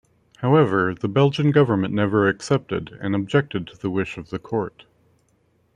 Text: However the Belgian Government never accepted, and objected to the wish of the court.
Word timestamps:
However 0.37 0.95
the 0.95 1.07
Belgian 1.07 1.51
Government 1.51 1.93
never 1.93 2.27
accepted, 2.27 2.97
and 3.01 3.13
objected 3.13 3.67
to 3.67 3.77
the 3.77 3.91
wish 3.91 4.17
of 4.17 4.31
the 4.31 4.39
court. 4.39 4.85